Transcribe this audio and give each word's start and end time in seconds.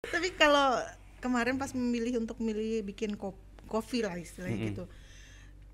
Tapi 0.00 0.30
kalau 0.38 0.78
kemarin 1.18 1.58
pas 1.58 1.74
memilih 1.74 2.22
untuk 2.22 2.38
memilih 2.38 2.86
bikin 2.86 3.18
kop 3.18 3.34
kopi 3.66 4.00
lah 4.00 4.14
istilahnya 4.14 4.70
gitu. 4.70 4.84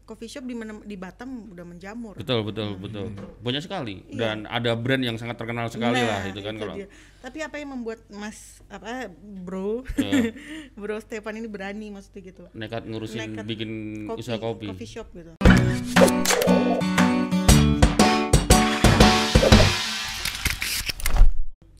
Coffee 0.05 0.29
shop 0.29 0.45
di 0.45 0.53
mana 0.53 0.77
di 0.85 1.01
Batam 1.01 1.49
udah 1.49 1.65
menjamur. 1.65 2.13
Betul, 2.13 2.45
betul, 2.45 2.77
betul. 2.77 3.09
Banyak 3.41 3.65
sekali. 3.65 4.05
Dan 4.05 4.45
ada 4.45 4.77
brand 4.77 5.01
yang 5.01 5.17
sangat 5.17 5.41
terkenal 5.41 5.73
sekali 5.73 5.97
Iya. 5.97 6.05
Nah, 6.05 6.13
lah 6.13 6.23
itu 6.29 6.41
kan 6.45 6.55
kalau 6.61 6.75
dia. 6.77 6.89
Tapi 7.25 7.39
apa 7.41 7.57
yang 7.57 7.73
membuat 7.73 8.05
Mas 8.11 8.61
apa 8.69 9.09
Bro 9.17 9.89
Iya. 9.97 10.37
Bro 10.81 11.01
Stefan 11.01 11.41
ini 11.41 11.49
berani 11.49 11.89
maksudnya 11.89 12.21
gitu. 12.21 12.45
nekat 12.53 12.85
ngurusin 12.85 13.33
Nekat 13.33 13.45
bikin 13.49 13.71
usaha 14.13 14.37
kopi. 14.37 14.69
coffee 14.69 14.89
shop 14.89 15.09
gitu. 15.17 15.33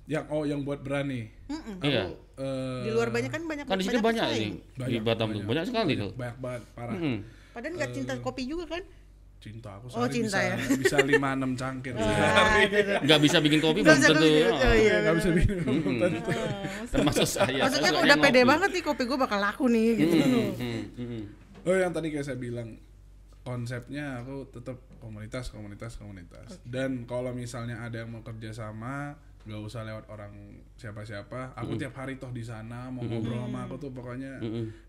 Yang 0.05 0.25
oh 0.29 0.43
yang 0.43 0.61
buat 0.61 0.79
berani. 0.79 1.33
Iya. 1.81 2.13
Eh, 2.35 2.83
Di 2.83 2.91
luar 2.91 3.09
banyak 3.09 3.31
kan 3.31 3.43
banyak 3.43 3.65
Kan 3.65 3.79
di 3.79 3.85
sini 3.85 3.99
banyak 3.99 4.21
pesaing. 4.23 4.53
ini 4.53 4.59
di 4.59 4.81
Banyak, 4.99 5.03
Batam 5.03 5.29
tuh. 5.31 5.43
Banyak 5.45 5.65
sekali 5.65 5.93
tuh. 5.95 6.11
banyak 6.13 6.37
banget 6.39 6.63
parah. 6.75 6.95
Mm. 6.95 7.19
Padahal 7.51 7.73
nggak 7.75 7.91
cinta 7.91 8.13
kopi 8.19 8.43
juga 8.45 8.65
kan? 8.69 8.83
Cinta 9.39 9.71
aku 9.71 9.87
Oh, 9.87 10.03
sehari 10.03 10.13
cinta 10.15 10.29
bisa 10.35 10.41
ya. 10.43 10.57
bisa 10.83 10.97
5 10.99 11.15
6 11.15 11.53
cangkir 11.55 11.93
Ah, 11.95 12.01
sehari. 12.01 12.63
gitu. 12.67 12.93
Nggak 13.01 13.21
bisa 13.23 13.37
bikin 13.39 13.61
kopi 13.61 13.79
Nggak 13.79 13.87
belum 13.87 14.01
bisa 14.03 14.11
tentu. 14.11 14.27
bikin- 14.27 14.51
Oh, 14.51 14.59
oh, 14.59 14.75
iya. 14.75 14.97
Nggak 14.99 15.15
bisa 15.15 15.29
bikin 15.31 15.57
Mm. 15.57 15.99
tentu. 16.01 16.31
Termasuk 16.91 17.27
saya. 17.27 17.59
Maksudnya 17.59 17.69
aku 17.87 17.95
sukanya 17.95 18.05
udah 18.05 18.17
pede 18.21 18.41
banget 18.43 18.71
nih 18.73 18.83
kopi 18.83 19.03
gue 19.05 19.19
bakal 19.19 19.39
laku 19.39 19.65
nih 19.69 19.89
gitu. 19.95 20.15
Mm, 20.17 20.51
mm, 20.53 20.83
mm. 20.99 21.23
Oh 21.65 21.77
yang 21.77 21.93
tadi 21.93 22.09
kayak 22.09 22.25
saya 22.25 22.37
bilang 22.37 22.69
konsepnya 23.41 24.05
aku 24.19 24.49
tetap 24.51 24.77
komunitas 24.99 25.49
komunitas 25.49 25.93
komunitas 25.95 26.57
dan 26.63 27.05
kalau 27.05 27.31
misalnya 27.31 27.77
ada 27.79 28.01
yang 28.01 28.11
mau 28.11 28.21
kerja 28.21 28.53
sama 28.55 29.17
nggak 29.45 29.61
usah 29.61 29.85
lewat 29.85 30.05
orang 30.09 30.33
siapa-siapa. 30.75 31.53
Aku 31.55 31.77
tiap 31.77 31.95
hari 31.95 32.17
toh 32.17 32.29
di 32.29 32.41
sana 32.41 32.89
mau 32.89 33.01
ngobrol 33.03 33.41
sama 33.41 33.65
aku 33.65 33.77
tuh 33.79 33.91
pokoknya. 33.91 34.41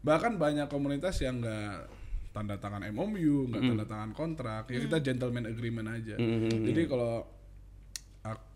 Bahkan 0.01 0.35
banyak 0.35 0.67
komunitas 0.67 1.19
yang 1.19 1.39
nggak 1.39 1.91
tanda 2.31 2.55
tangan 2.55 2.83
MOU 2.91 3.47
nggak 3.47 3.61
tanda 3.63 3.85
tangan 3.85 4.11
kontrak. 4.11 4.63
Ya 4.67 4.79
kita 4.79 4.99
gentleman 4.99 5.45
agreement 5.45 5.87
aja. 5.89 6.15
Jadi 6.49 6.81
kalau 6.85 7.27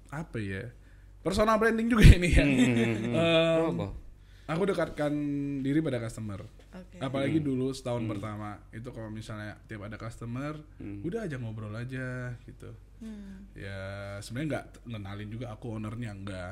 apa 0.09 0.41
ya 0.41 0.65
personal 1.21 1.61
branding 1.61 1.85
juga 1.85 2.01
ini 2.09 2.29
ya. 2.31 2.41
Em, 2.49 3.77
Apa? 3.77 3.93
aku 4.49 4.61
dekatkan 4.65 5.13
diri 5.61 5.79
pada 5.79 6.01
customer. 6.01 6.41
Oke. 6.69 7.01
apalagi 7.01 7.41
dulu 7.41 7.73
setahun 7.73 8.05
pertama 8.05 8.61
itu 8.69 8.89
kalau 8.89 9.09
misalnya 9.09 9.57
tiap 9.65 9.89
ada 9.89 9.97
customer 9.97 10.53
udah 11.01 11.25
aja 11.25 11.41
ngobrol 11.41 11.73
aja 11.73 12.33
gitu 12.45 12.69
Hmm. 12.99 13.47
ya 13.55 14.19
sebenarnya 14.19 14.47
nggak 14.51 14.65
ngenalin 14.91 15.29
juga 15.31 15.55
aku 15.55 15.79
ownernya 15.79 16.11
enggak 16.11 16.51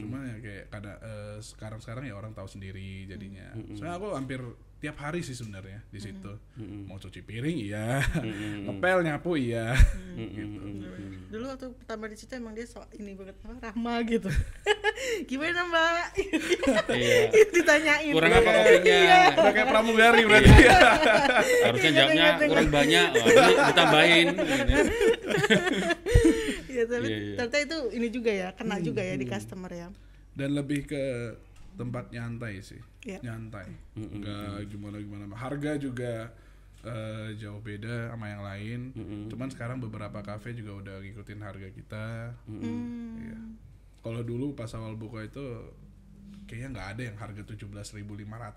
cuma 0.00 0.24
ya 0.24 0.36
kayak 0.40 0.64
kadang 0.72 0.98
sekarang 1.44 1.80
sekarang 1.84 2.04
ya 2.08 2.14
orang 2.16 2.32
tahu 2.32 2.48
sendiri 2.48 3.04
jadinya. 3.04 3.52
Soalnya 3.76 3.96
aku 3.98 4.08
hampir 4.16 4.40
tiap 4.82 4.98
hari 4.98 5.22
sih 5.22 5.38
sebenarnya 5.38 5.84
di 5.94 6.00
situ. 6.02 6.32
Mau 6.90 6.98
cuci 6.98 7.22
piring 7.22 7.58
iya. 7.58 8.02
Ngepel 8.66 9.06
nyapu 9.06 9.38
iya. 9.38 9.76
Gitu. 10.16 10.58
Dulu 11.30 11.44
waktu 11.46 11.66
pertama 11.78 12.10
di 12.10 12.16
situ 12.18 12.32
emang 12.34 12.54
dia 12.54 12.66
so 12.66 12.82
ini 12.98 13.14
banget 13.14 13.36
apa 13.46 13.70
ramah 13.70 13.98
gitu. 14.02 14.26
Gimana 15.24 15.60
Mbak? 15.64 16.04
Iya. 16.90 17.18
Ditanyain. 17.54 18.12
Kurang 18.12 18.32
apa 18.32 18.50
kopinya? 18.52 18.98
udah 19.32 19.52
kayak 19.52 19.68
pramugari 19.68 20.22
berarti 20.24 20.52
ya 20.58 20.78
Harusnya 21.66 21.90
jawabnya 21.92 22.26
kurang 22.42 22.70
banyak. 22.70 23.06
Ini 23.12 23.32
ditambahin. 23.66 24.26
Iya, 26.66 26.82
tapi 26.88 27.04
Iya, 27.04 27.18
iya. 27.18 27.36
ternyata 27.36 27.58
itu 27.60 27.78
ini 27.92 28.08
juga 28.08 28.30
ya, 28.32 28.48
kena 28.52 28.80
juga 28.80 29.00
ya 29.00 29.14
di 29.14 29.26
customer 29.26 29.68
ya. 29.70 29.88
dan 30.32 30.56
lebih 30.56 30.88
ke 30.88 31.36
tempat 31.74 32.08
nyantai 32.08 32.60
sih 32.60 32.80
Iya. 33.02 33.20
nyantai 33.20 33.68
nggak 33.92 34.64
gimana 34.66 34.96
gimana 34.96 35.24
harga 35.34 35.76
juga 35.76 36.32
eh, 36.80 37.36
jauh 37.36 37.60
beda 37.60 38.08
sama 38.08 38.26
yang 38.26 38.40
lain 38.40 38.80
cuman 39.28 39.48
sekarang 39.48 39.76
beberapa 39.78 40.20
kafe 40.20 40.52
juga 40.52 40.72
udah 40.74 40.96
ngikutin 40.98 41.40
harga 41.40 41.68
kita 41.68 42.06
Iya. 42.48 43.38
Kalau 44.02 44.20
dulu 44.20 44.52
pas 44.52 44.70
awal 44.72 44.94
buka 44.94 45.22
itu 45.22 45.40
kayaknya 46.44 46.68
nggak 46.70 46.88
ada 46.90 47.02
yang 47.04 47.16
harga 47.16 47.42
17.500 47.46 47.96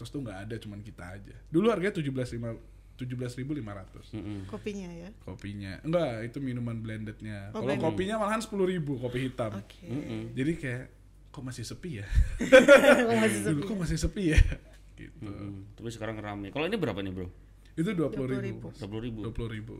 tuh 0.03 0.19
nggak 0.19 0.39
ada 0.41 0.56
cuman 0.57 0.79
kita 0.81 1.03
aja 1.11 1.35
dulu 1.47 1.69
harganya 1.69 1.95
17.500 1.95 2.73
17.500 2.95 4.47
Kopinya 4.47 4.88
ya. 4.89 5.09
kopinya 5.22 5.73
enggak 5.81 6.11
itu 6.23 6.38
minuman 6.39 6.79
blendednya 6.79 7.51
Oh, 7.51 7.59
kalau 7.59 7.72
blended. 7.72 7.84
kopinya 7.85 8.16
malahan 8.17 8.39
10.000 8.39 8.55
kopi 8.97 9.19
hitam 9.22 9.51
Oke. 9.53 9.88
jadi 10.31 10.51
kayak 10.55 10.84
kok 11.28 11.44
masih 11.44 11.63
sepi 11.63 12.00
ya 12.00 12.07
Oh, 13.05 13.16
masih 13.17 13.39
dulu 13.44 13.59
sepi. 13.59 13.67
kok 13.67 13.78
masih 13.78 13.97
sepi 14.00 14.23
ya 14.31 14.39
gitu 14.97 15.28
Mm, 15.28 15.75
Tapi 15.75 15.91
sekarang 15.91 16.16
rame. 16.17 16.47
Kalau 16.50 16.63
ini 16.63 16.78
berapa 16.78 16.95
nih 16.97 17.11
bro? 17.11 17.28
itu 17.75 17.91
dua 17.91 18.07
puluh 18.07 18.31
20.000. 18.31 18.47
ribu 18.47 18.67
Dua 18.72 18.88
puluh 18.88 19.03
ribu. 19.03 19.19
dua 19.22 19.34
puluh 19.34 19.51
ribu 19.51 19.75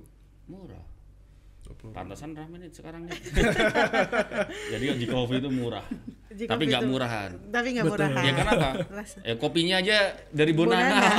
Murah. 0.46 0.84
20.000. 1.66 1.98
Pantasan 1.98 2.38
rame 2.38 2.62
nih 2.62 2.70
sekarang 2.70 3.10
nih. 3.10 3.18
Jadi 4.78 4.84
yang 4.86 5.00
di 5.02 5.08
kopi 5.10 5.42
itu 5.42 5.50
murah. 5.50 5.82
Jika 6.30 6.54
Tapi 6.54 6.64
nggak 6.70 6.84
murahan. 6.86 7.30
Tapi 7.50 7.68
nggak 7.74 7.86
murahan. 7.90 8.22
Ya 8.22 8.34
kenapa? 8.38 8.70
Rasa. 8.94 9.18
Ya 9.26 9.34
kopinya 9.40 9.76
aja 9.82 9.98
dari 10.30 10.54
Bonana. 10.54 10.84
Bonana. 10.86 11.10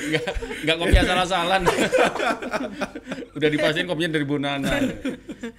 Nggak 0.10 0.24
nggak 0.64 0.76
kopi 0.80 0.96
asal-asalan. 0.96 1.62
Udah 3.36 3.48
dipastiin 3.52 3.86
kopinya 3.88 4.10
dari 4.16 4.26
Bonana. 4.28 4.70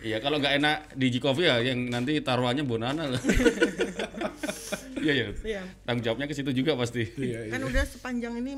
Iya 0.01 0.17
kalau 0.23 0.39
nggak 0.39 0.53
enak 0.61 0.75
di 0.95 1.07
G 1.11 1.15
Coffee 1.19 1.47
ya 1.49 1.59
yang 1.61 1.89
nanti 1.91 2.17
taruhannya 2.21 2.63
Bonana 2.63 3.11
loh. 3.11 3.21
Iya 5.01 5.13
ya. 5.13 5.27
Iya. 5.41 5.61
Tanggung 5.83 6.05
jawabnya 6.05 6.27
ke 6.29 6.35
situ 6.37 6.53
juga 6.53 6.77
pasti. 6.77 7.05
iya 7.17 7.49
iya 7.49 7.53
Kan 7.53 7.65
udah 7.65 7.83
sepanjang 7.85 8.37
ini 8.39 8.53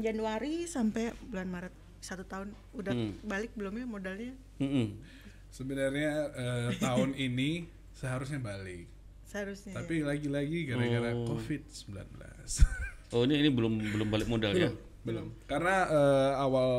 Januari 0.00 0.64
sampai 0.64 1.12
bulan 1.28 1.48
Maret 1.52 1.74
satu 2.00 2.24
tahun 2.24 2.48
udah 2.72 2.90
Hmm. 2.90 3.12
balik 3.22 3.52
belum 3.54 3.74
ya 3.74 3.86
modalnya? 3.86 4.32
Mm-mm. 4.56 4.96
sebenarnya 5.48 6.12
eh, 6.32 6.70
tahun 6.78 7.12
ini 7.12 7.66
seharusnya 7.92 8.38
balik 8.38 8.86
Seharusnya. 9.22 9.72
ya. 9.72 9.76
tapi 9.76 10.00
lagi-lagi 10.00 10.58
gara-gara 10.64 11.10
Oh. 11.12 11.26
covid 11.28 11.62
19 11.66 12.06
Oh 13.10 13.22
ini 13.24 13.34
ini 13.36 13.50
belum 13.50 13.74
belum 13.90 14.08
balik 14.08 14.26
modal 14.26 14.52
ya? 14.52 14.70
belum 15.00 15.32
karena 15.44 15.86
eh, 15.86 16.32
awal 16.36 16.70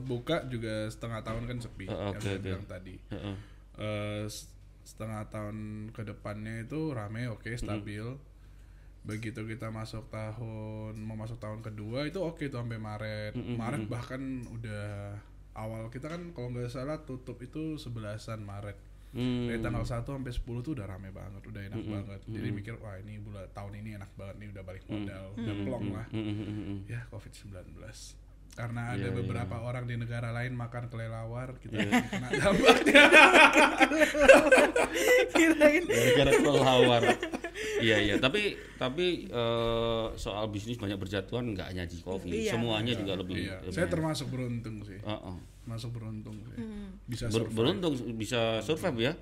buka 0.00 0.46
juga 0.46 0.86
setengah 0.86 1.20
tahun 1.20 1.44
kan 1.44 1.58
sepi 1.58 1.84
Oh, 1.84 1.92
yang 1.92 2.08
oke, 2.12 2.22
saya 2.22 2.34
oke. 2.34 2.44
bilang 2.44 2.64
tadi 2.64 2.94
Heeh. 3.08 3.36
Eh, 3.76 4.22
s- 4.24 4.48
setengah 4.84 5.26
tahun 5.26 5.56
ke 5.90 6.02
depannya 6.04 6.62
itu 6.62 6.90
rame 6.90 7.26
oke 7.26 7.50
stabil 7.52 8.04
begitu 9.04 9.44
kita 9.44 9.68
masuk 9.68 10.08
tahun 10.08 10.96
mau 10.96 11.12
masuk 11.12 11.36
tahun 11.36 11.60
kedua 11.60 12.08
itu 12.08 12.24
oke 12.24 12.48
tuh 12.48 12.64
sampai 12.64 12.80
Maret. 12.80 13.36
Maret 13.36 13.84
bahkan 13.86 14.42
udah 14.48 15.12
awal. 15.54 15.92
Kita 15.92 16.08
kan 16.08 16.32
kalau 16.32 16.50
nggak 16.50 16.72
salah 16.72 17.04
tutup 17.04 17.38
itu 17.44 17.76
sebelasan 17.76 18.42
Maret. 18.42 18.96
Hmm. 19.14 19.46
dari 19.46 19.62
tanggal 19.62 19.86
1 19.86 20.02
sampai 20.02 20.34
10 20.34 20.66
tuh 20.66 20.74
udah 20.74 20.90
rame 20.90 21.14
banget 21.14 21.38
udah 21.46 21.62
enak 21.70 21.86
banget. 21.86 22.20
Jadi 22.26 22.48
mikir 22.50 22.74
wah 22.82 22.98
ini 22.98 23.22
bulan 23.22 23.46
tahun 23.54 23.78
ini 23.78 23.94
enak 23.94 24.10
banget 24.18 24.42
nih 24.42 24.48
udah 24.50 24.62
balik 24.66 24.82
modal 24.90 25.24
udah 25.38 25.54
plong 25.62 25.86
lah. 25.94 26.06
Mm, 26.10 26.18
mm, 26.18 26.34
mm, 26.34 26.50
mm. 26.50 26.78
ya 26.90 27.00
covid 27.14 27.30
19 27.30 27.78
karena 28.54 28.94
ada 28.94 29.10
Iya, 29.10 29.18
beberapa 29.18 29.66
orang 29.66 29.90
di 29.90 29.98
negara 29.98 30.30
lain 30.30 30.54
makan 30.54 30.86
kelelawar 30.86 31.58
kita 31.58 31.74
Iya. 31.74 32.06
kena 32.06 32.28
dampaknya. 32.38 33.02
Kirain 35.34 35.82
Gara-gara 35.90 36.30
kelelawar. 36.38 37.02
Iya 37.84 37.96
iya, 38.00 38.14
tapi 38.16 38.42
tapi 38.74 39.06
eh, 39.26 40.06
soal 40.14 40.48
bisnis 40.48 40.74
banyak 40.74 40.96
berjatuhan 40.96 41.44
nggak 41.46 41.68
hanya 41.68 41.84
di 41.84 42.00
kopi, 42.00 42.32
Iya. 42.42 42.52
semuanya 42.52 42.92
juga 42.92 43.12
lebih. 43.14 43.36
iya 43.42 43.60
lebih- 43.60 43.74
saya 43.74 43.86
termasuk 43.86 44.26
beruntung 44.28 44.80
sih 44.80 44.96
Heeh. 44.96 45.36
masuk 45.64 45.90
beruntung 45.92 46.36
sih 46.42 46.56
Hmm. 46.56 46.96
bisa 47.04 47.24
Ber- 47.26 47.44
survive. 47.44 47.54
beruntung 47.54 47.92
bisa 48.14 48.40
survive 48.60 48.98
ya, 49.02 49.12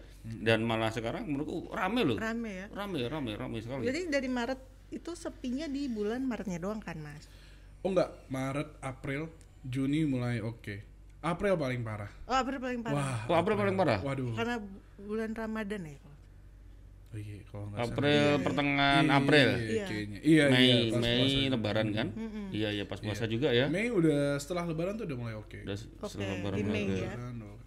dan 0.40 0.62
malah 0.62 0.88
sekarang 0.88 1.22
menurutku 1.24 1.70
rame 1.70 2.02
loh, 2.04 2.16
rame 2.16 2.50
ya. 2.52 2.66
rame 2.72 3.02
rame 3.04 3.30
rame 3.34 3.58
sekali. 3.58 3.82
Jadi 3.84 4.00
dari 4.08 4.28
Maret 4.28 4.60
itu 4.90 5.10
sepinya 5.12 5.66
di 5.66 5.88
bulan 5.88 6.22
Maretnya 6.22 6.58
doang 6.58 6.78
kan 6.78 6.96
mas? 6.96 7.26
oh 7.80 7.90
enggak 7.90 8.14
Maret 8.28 8.78
April 8.80 9.26
Juni 9.60 10.04
mulai 10.04 10.38
oke 10.38 10.86
April 11.20 11.54
paling 11.56 11.80
parah 11.80 12.10
Oh 12.24 12.36
April 12.36 12.58
paling 12.58 12.78
parah. 12.80 12.94
wah 12.94 13.18
Kok 13.24 13.36
April 13.36 13.56
paling 13.56 13.74
parah? 13.74 13.98
waduh 14.00 14.30
Karena 14.32 14.56
bulan 15.00 15.30
Ramadan 15.32 15.82
ya. 15.84 15.98
Oh, 17.12 17.18
iya, 17.18 17.36
kalau 17.44 17.64
nggak 17.66 17.78
salah. 17.78 17.92
April 17.92 18.24
pertengahan 18.40 19.04
Iya, 19.04 19.14
April, 19.14 19.48
iya, 19.60 19.84
kayaknya 19.84 20.18
iya 20.22 20.44
Mei 20.46 20.64
iya 20.64 20.76
pas 20.88 20.98
Mei 20.98 21.18
puasa. 21.18 21.52
Lebaran 21.52 21.88
kan? 21.90 22.06
Iya 22.50 22.68
iya 22.70 22.84
pas 22.84 22.98
puasa 22.98 23.24
juga 23.26 23.48
ya. 23.50 23.66
Mei 23.66 23.88
udah 23.88 24.20
setelah 24.36 24.64
lebaran 24.64 24.94
tuh 24.94 25.04
udah 25.04 25.18
mulai 25.18 25.34
oke 25.34 25.58
Udah 25.62 25.76
Oke, 25.76 26.08
setelah 26.08 26.32
Lebaran 26.34 26.56
di 26.56 26.64
Mei 26.64 26.84
oke. 26.86 26.98
ya. 26.98 27.12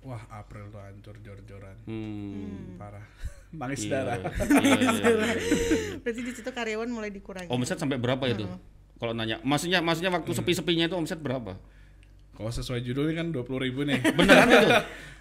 Wah 0.01 0.21
April 0.31 0.65
tuh 0.67 0.77
hancur 0.79 1.15
jor-joran 1.19 1.77
Hmm. 1.83 2.75
parah 2.75 3.05
nangis 3.55 3.81
Iya, 3.83 3.91
darah 3.95 4.19
iya, 4.59 4.75
iya, 4.75 4.89
iya, 4.91 5.31
iya. 5.31 5.33
Berarti 5.97 6.21
di 6.21 6.31
situ 6.31 6.49
karyawan 6.51 6.89
mulai 6.89 7.09
dikurangi. 7.09 7.47
Omset 7.47 7.77
sampai 7.77 7.95
berapa 7.95 8.21
itu? 8.27 8.45
Kalau 8.95 9.11
nanya, 9.11 9.37
maksudnya 9.41 9.79
maksudnya 9.79 10.09
waktu 10.09 10.31
sepi-sepinya 10.31 10.85
itu 10.85 10.95
omset 10.95 11.17
berapa? 11.17 11.55
Kalau 12.35 12.51
sesuai 12.51 12.83
judulnya 12.83 13.15
kan 13.15 13.27
dua 13.31 13.41
puluh 13.41 13.63
ribu 13.63 13.81
nih. 13.81 14.03
Beneran 14.19 14.47
itu? 14.47 14.69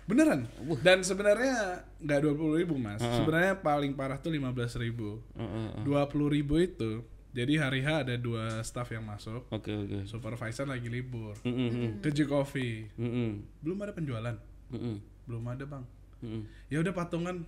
Beneran. 0.04 0.40
Dan 0.82 1.00
sebenarnya 1.00 1.80
nggak 1.98 2.20
dua 2.20 2.34
puluh 2.34 2.58
ribu 2.58 2.74
mas. 2.74 2.98
Sebenarnya 3.00 3.56
paling 3.56 3.94
parah 3.94 4.18
tuh 4.18 4.28
lima 4.28 4.50
belas 4.50 4.74
ribu. 4.74 5.22
Heeh. 5.32 5.86
Dua 5.86 6.04
puluh 6.04 6.28
ribu 6.28 6.58
itu. 6.58 7.06
Jadi 7.34 7.58
hari 7.58 7.82
H 7.82 8.06
ada 8.06 8.14
dua 8.14 8.62
staff 8.62 8.90
yang 8.90 9.02
masuk. 9.02 9.46
Oke 9.50 9.70
oke. 9.70 10.06
Supervisor 10.06 10.66
lagi 10.66 10.86
libur. 10.86 11.34
Mm-mm. 11.42 11.98
Ke 11.98 12.10
J 12.10 12.26
Coffee. 12.26 12.86
Mm-mm. 12.94 13.42
Belum 13.58 13.78
ada 13.82 13.90
penjualan. 13.90 14.36
Mm-mm. 14.70 14.96
Belum 15.26 15.42
ada 15.44 15.64
bang. 15.66 15.82
Mm-mm. 16.22 16.42
Ya 16.70 16.78
udah 16.78 16.94
patungan. 16.94 17.42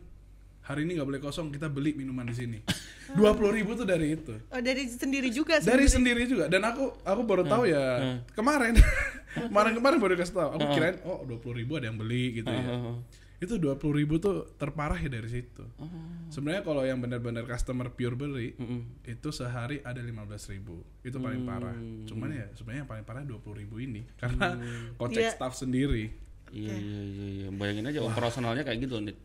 Hari 0.66 0.82
ini 0.82 0.98
nggak 0.98 1.06
boleh 1.06 1.22
kosong. 1.22 1.54
Kita 1.54 1.70
beli 1.70 1.94
minuman 1.94 2.26
di 2.26 2.34
sini. 2.34 2.58
Dua 3.14 3.30
puluh 3.38 3.54
ribu 3.54 3.78
tuh 3.78 3.86
dari 3.86 4.18
itu. 4.18 4.34
Oh 4.50 4.58
dari 4.58 4.90
sendiri 4.90 5.30
juga 5.30 5.62
Dari 5.62 5.86
sebenarnya. 5.86 5.90
sendiri 5.94 6.22
juga. 6.26 6.44
Dan 6.50 6.66
aku 6.66 6.90
aku 7.06 7.22
baru 7.22 7.46
tahu 7.46 7.70
ya 7.70 8.18
kemarin 8.34 8.74
kemarin 9.50 9.98
baru 10.00 10.14
kasih 10.16 10.34
tahu. 10.34 10.48
Aku 10.56 10.64
kirain 10.72 10.96
oh 11.04 11.22
dua 11.24 11.38
puluh 11.38 11.60
ribu 11.60 11.76
ada 11.76 11.86
yang 11.88 11.98
beli 12.00 12.40
gitu 12.40 12.48
ya. 12.48 12.62
Heeh. 12.62 12.96
Itu 13.36 13.60
dua 13.60 13.76
puluh 13.76 14.00
ribu 14.00 14.16
tuh 14.16 14.48
terparah 14.56 14.96
ya 14.96 15.12
dari 15.12 15.28
situ. 15.28 15.60
Sebenarnya 16.32 16.64
kalau 16.64 16.82
yang 16.82 16.98
benar-benar 16.98 17.44
customer 17.44 17.92
pure 17.92 18.16
beli 18.16 18.56
itu 19.04 19.28
sehari 19.28 19.84
ada 19.84 20.00
lima 20.00 20.24
belas 20.24 20.48
ribu. 20.48 20.80
Itu 21.04 21.20
paling 21.20 21.44
parah. 21.44 21.76
Cuman 22.08 22.32
ya 22.32 22.48
sebenarnya 22.56 22.88
yang 22.88 22.90
paling 22.90 23.04
parah 23.04 23.22
dua 23.22 23.36
puluh 23.36 23.60
ribu 23.60 23.76
ini 23.76 24.08
karena 24.20 24.56
kocek 24.96 25.20
Iya. 25.20 25.32
staff 25.36 25.52
sendiri. 25.52 26.08
Iya 26.48 26.74
iya 26.78 27.00
iya 27.04 27.26
iya. 27.28 27.48
Bayangin 27.52 27.90
aja 27.90 28.00
operasionalnya 28.00 28.64
kayak 28.64 28.88
gitu 28.88 29.04
nih. 29.04 29.16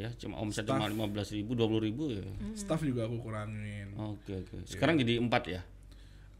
Ya, 0.00 0.08
cuma 0.16 0.40
omset 0.40 0.64
cuma 0.64 0.88
lima 0.88 1.04
belas 1.12 1.28
ribu, 1.28 1.52
dua 1.52 1.68
puluh 1.68 1.84
ribu 1.84 2.08
ya. 2.10 2.24
Staff 2.56 2.80
juga 2.80 3.04
aku 3.04 3.20
kurangin. 3.20 3.92
Oke 3.94 4.42
oke. 4.42 4.64
Sekarang 4.64 4.96
jadi 4.96 5.20
empat 5.20 5.42
ya. 5.46 5.60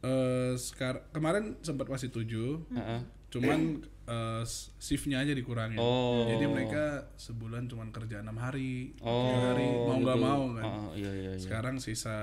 Eh 0.01 0.53
sekarang 0.57 1.05
kemarin 1.13 1.45
sempat 1.61 1.85
masih 1.87 2.09
tujuh, 2.09 2.65
Heeh. 2.73 3.01
cuman 3.29 3.85
eh, 3.85 4.43
shiftnya 4.81 5.21
aja 5.21 5.37
dikurangin. 5.37 5.77
Oh. 5.77 6.25
Jadi 6.27 6.45
mereka 6.49 7.13
sebulan 7.15 7.69
cuman 7.69 7.93
kerja 7.93 8.25
enam 8.25 8.41
hari, 8.41 8.97
Oh, 9.05 9.29
tiga 9.29 9.39
hari 9.53 9.67
mau 9.69 9.97
nggak 10.01 10.19
gitu. 10.19 10.27
mau 10.27 10.43
kan. 10.57 10.65
Oh, 10.65 10.91
iya 10.97 11.13
iya 11.13 11.31
iya. 11.37 11.43
Sekarang 11.43 11.77
sisa 11.79 12.17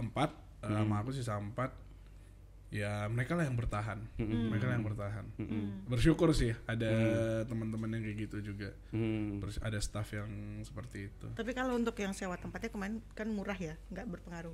empat, 0.00 0.32
eh, 0.64 0.72
sama 0.72 1.04
aku 1.04 1.12
sisa 1.12 1.36
empat. 1.36 1.86
Ya 2.68 3.08
mereka 3.08 3.32
lah 3.32 3.48
yang 3.48 3.56
bertahan, 3.56 3.96
mereka 4.20 4.68
lah 4.68 4.76
yang 4.76 4.84
bertahan. 4.84 5.24
Bersyukur 5.88 6.36
sih 6.36 6.52
ada 6.68 6.92
teman-teman 7.48 7.96
yang 7.96 8.04
kayak 8.04 8.28
gitu 8.28 8.52
juga. 8.52 8.76
Hmm. 8.92 9.40
Terus 9.40 9.56
ada 9.64 9.80
staff 9.80 10.12
yang 10.12 10.28
seperti 10.60 11.08
itu. 11.08 11.32
Tapi 11.32 11.56
kalau 11.56 11.80
untuk 11.80 11.96
yang 11.96 12.12
sewa 12.12 12.36
tempatnya 12.36 12.68
kemarin 12.68 13.00
kan 13.16 13.24
murah 13.32 13.56
ya, 13.56 13.72
nggak 13.88 14.04
berpengaruh. 14.12 14.52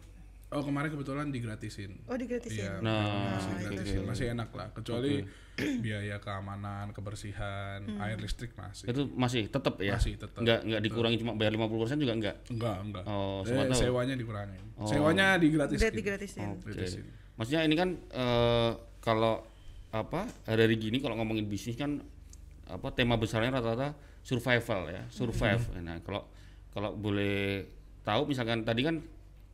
Oh 0.55 0.63
kemarin 0.63 0.87
kebetulan 0.89 1.27
digratisin. 1.29 1.99
Oh 2.07 2.15
digratisin. 2.15 2.63
Iya, 2.63 2.79
Nah, 2.79 3.35
masih 3.35 3.53
gratisin, 3.59 4.01
masih 4.07 4.27
enak 4.31 4.55
lah. 4.55 4.71
Kecuali 4.71 5.27
biaya 5.85 6.17
keamanan, 6.19 6.95
kebersihan, 6.95 7.83
Hmm. 7.83 7.99
air 7.99 8.15
listrik 8.17 8.55
masih. 8.55 8.87
Itu 8.87 9.11
masih 9.11 9.51
tetap 9.51 9.75
ya. 9.79 9.99
Masih 9.99 10.15
tetap. 10.15 10.39
Nggak 10.39 10.63
nggak 10.63 10.81
dikurangi 10.81 11.19
cuma 11.19 11.35
bayar 11.35 11.53
50% 11.53 11.99
juga 11.99 12.15
enggak. 12.15 12.37
Enggak, 12.49 12.77
enggak. 12.81 13.05
Oh, 13.05 13.43
Eh, 13.43 13.67
tahu. 13.67 13.75
sewanya 13.75 14.15
dikurangin. 14.15 14.63
Oh. 14.75 14.87
Sewanya 14.87 15.27
digratisin. 15.37 15.83
Udah 15.83 15.93
digratisin. 15.93 16.47
Oke. 16.49 16.71
Gratisin. 16.71 17.03
Maksudnya 17.35 17.63
ini 17.67 17.75
kan 17.75 17.89
eh, 18.15 18.71
kalau 19.03 19.43
apa 19.91 20.27
dari 20.45 20.75
gini 20.75 20.99
kalau 20.99 21.15
ngomongin 21.15 21.47
bisnis 21.47 21.75
kan 21.75 21.99
apa 22.67 22.91
tema 22.91 23.15
besarnya 23.15 23.51
rata-rata 23.53 23.95
survival 24.23 24.87
ya, 24.89 25.03
survive. 25.11 25.67
Nah, 25.79 25.99
kalau 26.01 26.31
kalau 26.71 26.95
boleh 26.95 27.67
tahu 28.03 28.27
misalkan 28.27 28.63
tadi 28.63 28.83
kan 28.83 29.03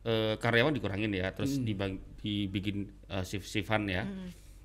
eh, 0.03 0.33
karyawan 0.37 0.73
dikurangin 0.73 1.11
ya, 1.11 1.29
terus 1.31 1.57
dibang, 1.57 1.97
dibikin 2.19 2.89
eh, 3.07 3.23
shift-shiftan 3.23 3.85
ya. 3.85 4.03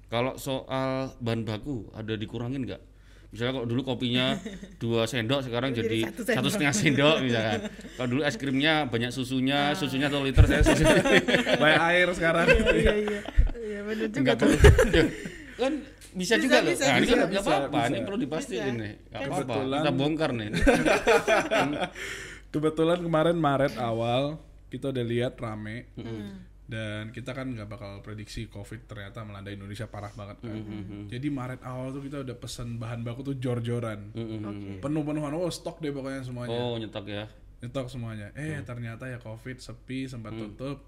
Kalau 0.06 0.38
soal 0.38 1.11
bahan 1.19 1.43
baku 1.43 1.91
ada 1.91 2.15
dikurangin 2.15 2.62
nggak? 2.62 2.79
Misalnya 3.27 3.59
kalau 3.59 3.67
dulu 3.67 3.83
kopinya 3.85 4.38
dua 4.83 5.03
sendok 5.05 5.43
sekarang 5.43 5.75
Jadi 5.75 6.06
jadi 6.06 6.38
satu 6.38 6.47
setengah 6.47 6.73
sendok 6.73 7.17
misalkan. 7.21 7.59
Kalau 7.99 8.09
dulu 8.09 8.23
es 8.23 8.38
krimnya 8.38 8.87
banyak 8.87 9.11
susunya, 9.11 9.75
susunya 9.75 10.06
satu 10.06 10.23
liter 10.23 10.47
saya 10.47 10.62
susu 10.62 10.87
Banyak 11.62 11.83
air 11.91 12.09
sekarang. 12.15 12.47
Iya 12.55 12.94
iya. 12.97 13.21
Iya 13.59 13.81
benar 13.83 14.06
juga 14.09 14.19
Enggak 14.23 14.37
tuh. 14.38 14.47
perlu. 14.47 15.03
Kan 15.61 15.73
bisa, 16.17 16.37
Bisa, 16.37 16.44
juga 16.49 16.56
loh. 16.61 16.69
bisa, 16.71 16.85
nah, 16.85 16.97
ini 16.97 17.00
bisa, 17.00 17.12
kan 17.12 17.19
nggak 17.19 17.33
bisa, 17.33 17.49
apa-apa, 17.49 17.79
ini 17.88 17.99
perlu 18.05 18.19
dipastiin 18.21 18.61
Bisa. 18.62 18.81
nih. 18.81 18.93
Enggak 18.94 19.21
Kan- 19.21 19.29
apa-apa. 19.29 19.55
Kita 19.77 19.93
bongkar 19.93 20.31
nih. 20.33 20.49
Kebetulan 22.49 22.99
kemarin 23.03 23.37
Maret 23.37 23.75
awal 23.77 24.23
kita 24.67 24.91
udah 24.91 25.05
lihat 25.05 25.35
rame. 25.37 25.91
Dan 26.67 27.15
kita 27.15 27.31
kan 27.31 27.47
nggak 27.47 27.71
bakal 27.71 28.03
prediksi 28.03 28.51
COVID 28.51 28.91
ternyata 28.91 29.23
melanda 29.23 29.49
Indonesia 29.49 29.87
parah 29.87 30.11
banget 30.11 30.43
kan. 30.43 30.59
Jadi 31.07 31.31
Maret 31.31 31.63
awal 31.63 31.91
tuh 31.91 32.03
kita 32.03 32.27
udah 32.27 32.35
pesen 32.35 32.75
bahan 32.77 33.07
baku 33.07 33.23
tuh 33.23 33.37
jor-joran. 33.37 34.11
Oke. 34.43 34.83
Penuh-penuhan, 34.83 35.31
oh 35.33 35.47
stok 35.47 35.79
deh 35.79 35.91
pokoknya 35.91 36.23
semuanya. 36.23 36.59
Oh, 36.59 36.75
nyetok 36.75 37.07
ya. 37.07 37.25
nyetok 37.57 37.89
semuanya. 37.89 38.35
Eh 38.35 38.61
ternyata 38.61 39.07
ya 39.07 39.17
COVID 39.17 39.57
sepi 39.57 40.05
sempat 40.05 40.35
Hmm. 40.35 40.53
tutup. 40.53 40.85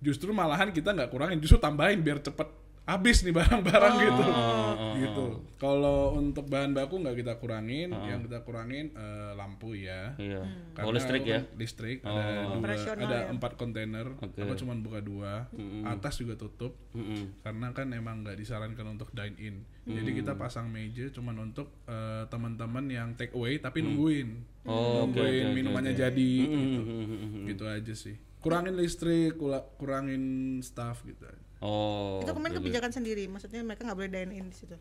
Justru 0.00 0.32
malahan 0.32 0.72
kita 0.72 0.90
nggak 0.90 1.08
kurangin, 1.08 1.38
justru 1.38 1.60
tambahin 1.60 2.00
biar 2.00 2.18
cepet 2.18 2.48
habis 2.88 3.20
nih 3.20 3.36
barang-barang 3.36 3.94
gitu. 4.00 4.24
Oh, 4.32 4.96
gitu. 4.96 5.24
Kalau 5.60 6.16
untuk 6.16 6.48
bahan 6.48 6.72
baku 6.72 7.04
nggak 7.04 7.20
kita 7.20 7.36
kurangin, 7.36 7.92
yang 7.92 8.24
kita 8.24 8.40
kurangin 8.48 8.96
eh, 8.96 9.36
lampu 9.36 9.76
ya. 9.76 10.16
Iya. 10.16 10.40
Karena 10.72 10.88
Oh, 10.88 10.94
listrik 10.96 11.22
ya. 11.28 11.44
Listrik 11.52 12.00
ada 12.00 12.48
dua, 12.48 12.72
ada 12.96 13.18
ya. 13.28 13.28
empat 13.28 13.60
kontainer. 13.60 14.08
Oke. 14.16 14.40
Aku 14.40 14.56
cuma 14.56 14.72
buka 14.80 15.04
dua. 15.04 15.52
Atas 15.84 16.16
juga 16.16 16.40
tutup. 16.40 16.72
Mm-mm. 16.96 17.44
Karena 17.44 17.76
kan 17.76 17.92
emang 17.92 18.24
nggak 18.24 18.40
disarankan 18.40 18.96
untuk 18.96 19.12
dine 19.12 19.36
in. 19.36 19.56
Jadi 19.84 20.24
kita 20.24 20.40
pasang 20.40 20.72
meja 20.72 21.12
cuma 21.12 21.36
untuk 21.36 21.68
eh, 21.84 22.24
teman-teman 22.32 22.88
yang 22.88 23.08
take 23.20 23.36
away 23.36 23.60
tapi 23.60 23.84
nungguin. 23.84 24.28
Oh, 24.64 25.04
oke, 25.04 25.16
nungguin 25.16 25.46
oke, 25.52 25.56
minumannya 25.56 25.92
oke. 25.92 26.00
jadi 26.00 26.32
gitu. 26.40 26.56
Mm-mm. 26.56 27.44
Gitu 27.52 27.64
aja 27.68 27.92
sih. 27.92 28.16
Kurangin 28.40 28.78
listrik, 28.78 29.36
kurangin 29.76 30.24
staff 30.64 31.04
gitu. 31.04 31.26
aja. 31.28 31.47
Oh. 31.58 32.20
Itu 32.20 32.30
kemarin 32.30 32.54
kebijakan 32.56 32.90
sendiri, 32.90 33.26
maksudnya 33.26 33.60
mereka 33.60 33.82
nggak 33.82 33.96
boleh 33.96 34.10
dine 34.10 34.32
in 34.32 34.46
di 34.46 34.56
situ. 34.56 34.76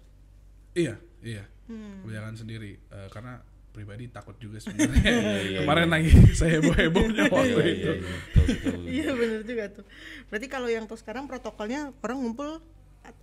Iya, 0.74 0.96
iya. 1.20 1.44
Hmm. 1.66 2.02
Kebijakan 2.02 2.36
sendiri 2.36 2.78
Eh, 2.78 3.10
karena 3.10 3.42
pribadi 3.68 4.06
takut 4.08 4.38
juga 4.38 4.58
sebenarnya. 4.64 5.02
iya, 5.44 5.60
Kemarin 5.62 5.90
lagi 5.90 6.10
saya 6.40 6.58
heboh-hebohnya 6.58 7.24
waktu 7.28 7.50
Iya, 7.56 7.66
itu. 7.68 7.74
iya, 7.74 7.94
iya, 7.94 7.94
betul, 7.98 8.46
betul. 8.48 8.80
Iya 8.86 9.10
benar 9.12 9.42
juga 9.44 9.64
tuh. 9.72 9.86
Berarti 10.28 10.48
kalau 10.48 10.68
yang 10.68 10.86
tuh 10.86 10.96
sekarang 10.96 11.26
protokolnya 11.26 11.94
orang 12.00 12.18
ngumpul 12.20 12.62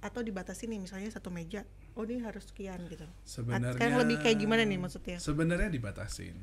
atau 0.01 0.21
dibatasi 0.21 0.65
nih 0.65 0.81
misalnya 0.81 1.11
satu 1.11 1.29
meja, 1.29 1.61
oh 1.93 2.03
ini 2.03 2.19
harus 2.19 2.47
sekian 2.47 2.81
gitu. 2.89 3.05
At- 3.05 3.15
Sebenarnya 3.23 3.77
Sekarang 3.77 3.99
lebih 4.01 4.17
kayak 4.19 4.37
gimana 4.37 4.63
nih 4.65 4.79
maksudnya? 4.79 5.19
Sebenarnya 5.19 5.69
dibatasin. 5.69 6.35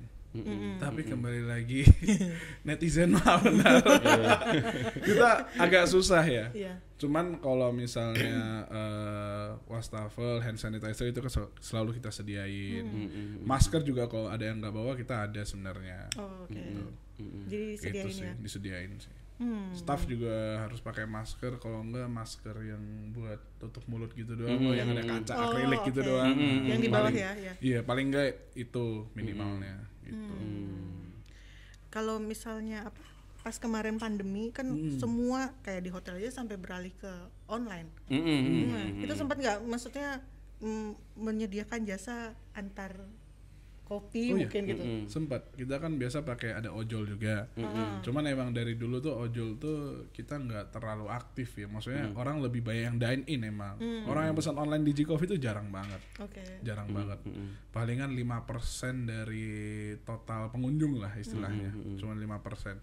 Tapi 0.78 1.02
kembali 1.04 1.44
lagi 1.44 1.84
netizen 2.68 3.12
mah 3.12 3.36
benar. 3.44 3.84
Iya. 3.84 4.32
Kita 4.96 5.30
agak 5.58 5.86
susah 5.86 6.24
ya. 6.24 6.48
Iya. 6.52 6.80
Cuman 6.96 7.38
kalau 7.38 7.70
misalnya 7.70 8.64
eh, 8.72 9.48
wastafel, 9.66 10.40
hand 10.40 10.56
sanitizer 10.56 11.06
itu 11.06 11.20
kan 11.20 11.28
sel- 11.30 11.54
selalu 11.58 11.98
kita 11.98 12.10
sediain. 12.10 12.86
Masker 13.42 13.82
juga 13.82 14.06
kalau 14.06 14.28
ada 14.28 14.42
yang 14.42 14.58
nggak 14.58 14.72
bawa 14.72 14.96
kita 14.96 15.28
ada 15.28 15.42
sebenarnya. 15.42 16.08
Oh, 16.16 16.46
oke. 16.46 16.56
Gitu. 16.56 16.84
Jadi 17.46 17.68
Gitu 17.76 17.82
sediain 17.84 18.10
sih, 18.10 18.24
ya. 18.24 18.34
disediain 18.38 18.94
sih. 18.98 19.16
Hmm. 19.36 19.74
Staff 19.74 20.06
juga 20.06 20.62
harus 20.62 20.80
pakai 20.80 21.04
masker, 21.04 21.58
kalau 21.58 21.82
enggak 21.82 22.06
masker 22.06 22.54
yang 22.62 22.82
buat 23.10 23.42
tutup 23.58 23.82
mulut 23.90 24.14
gitu 24.14 24.38
doang, 24.38 24.62
loh, 24.62 24.70
yang 24.72 24.94
ada 24.94 25.02
kaca 25.02 25.34
Oh, 25.34 25.50
akrilik 25.50 25.82
gitu 25.84 25.98
oke. 25.98 26.08
doang. 26.08 26.38
Yang 26.62 26.80
di 26.80 26.88
bawah 26.88 27.10
Paling- 27.10 27.18
ya, 27.18 27.32
ya. 27.36 27.54
Iya, 27.58 27.80
paling 27.82 28.14
enggak 28.14 28.28
itu 28.54 29.10
minimalnya 29.12 29.90
gitu. 30.06 30.34
Kalau 31.92 32.18
misalnya 32.18 32.88
apa? 32.88 33.04
Pas 33.42 33.58
kemarin 33.58 33.98
pandemi 33.98 34.54
kan 34.54 34.70
semua 35.02 35.50
kayak 35.66 35.82
di 35.82 35.90
hotel 35.90 36.22
aja 36.22 36.42
sampai 36.42 36.62
beralih 36.62 36.94
ke 36.94 37.10
online. 37.50 37.90
Mm-mm. 38.06 38.70
Nah, 38.70 38.86
itu 39.02 39.14
sempat 39.18 39.42
nggak 39.42 39.66
maksudnya 39.66 40.22
mm, 40.62 41.18
menyediakan 41.18 41.82
jasa 41.90 42.38
antar 42.54 43.02
kopi 43.92 44.32
Oh 44.32 44.40
iya. 44.40 44.48
mungkin 44.48 44.62
gitu. 44.72 44.84
Sempat 45.12 45.52
kita 45.60 45.76
kan 45.84 46.00
biasa 46.00 46.24
pakai 46.24 46.56
ada 46.56 46.72
ojol 46.72 47.04
juga. 47.04 47.52
Cuman 48.00 48.24
emang 48.24 48.56
dari 48.56 48.80
dulu 48.80 49.04
tuh 49.04 49.20
ojol 49.20 49.60
tuh 49.60 50.08
kita 50.16 50.40
nggak 50.40 50.72
terlalu 50.72 51.12
aktif 51.12 51.60
ya. 51.60 51.68
Maksudnya 51.68 52.16
orang 52.16 52.40
lebih 52.40 52.64
banyak 52.64 52.84
yang 52.88 52.98
dine 52.98 53.24
in 53.28 53.44
emang. 53.44 53.76
Orang 54.08 54.32
yang 54.32 54.36
pesan 54.40 54.56
online 54.56 54.88
di 54.88 55.04
Coffee 55.04 55.28
itu 55.28 55.36
jarang 55.36 55.68
banget. 55.68 56.00
Oke. 56.24 56.64
Jarang 56.64 56.88
banget. 56.96 57.20
Palingan 57.76 58.16
5% 58.16 59.12
dari 59.12 59.48
total 60.08 60.48
pengunjung 60.56 61.04
lah 61.04 61.12
istilahnya. 61.20 61.76
Cuman 62.00 62.16
5%. 62.16 62.80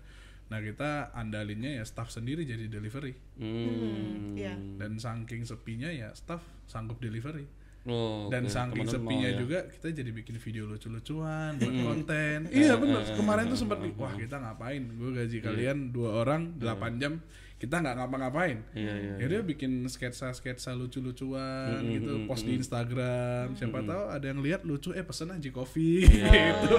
Nah, 0.49 0.65
kita 0.65 1.13
andalinnya 1.13 1.77
ya 1.77 1.85
staff 1.85 2.09
sendiri 2.09 2.49
jadi 2.49 2.73
delivery. 2.73 3.13
Hmm. 3.37 4.33
Iya. 4.33 4.57
Dan 4.57 4.97
saking 4.97 5.45
sepinya 5.45 5.93
ya 5.93 6.13
staff 6.17 6.41
sanggup 6.65 7.01
delivery. 7.05 7.45
Oh, 7.87 8.27
Dan 8.29 8.45
oke. 8.45 8.53
saking 8.53 8.87
sepinya 8.91 9.31
ya. 9.31 9.39
juga 9.39 9.59
kita 9.71 9.87
jadi 9.95 10.11
bikin 10.11 10.37
video 10.37 10.67
lucu-lucuan 10.67 11.57
buat 11.57 11.75
konten. 11.87 12.39
Iya 12.51 12.75
bener. 12.77 13.07
Kemarin 13.15 13.45
tuh 13.49 13.59
sempat 13.59 13.79
wah 13.97 14.13
kita 14.13 14.37
ngapain? 14.37 14.83
Gue 14.99 15.11
gaji 15.15 15.39
kalian 15.41 15.95
dua 15.95 16.27
orang 16.27 16.59
8 16.59 16.99
jam. 17.01 17.23
Kita 17.59 17.83
nggak 17.83 17.95
ngapa-ngapain. 17.99 18.63
Iya, 18.71 18.95
iya, 18.95 19.15
ya 19.19 19.25
udah 19.35 19.43
bikin 19.43 19.83
sketsa 19.91 20.31
sketsa 20.31 20.79
lucu-lucuan 20.79 21.83
gitu 21.91 22.23
post 22.31 22.47
di 22.47 22.55
Instagram. 22.55 23.59
Siapa 23.59 23.83
tahu 23.83 24.03
ada 24.15 24.27
yang 24.31 24.39
lihat 24.39 24.63
lucu 24.63 24.95
eh 24.95 25.03
pesen 25.03 25.35
aja 25.35 25.51
kopi. 25.51 26.07
Gitu. 26.39 26.79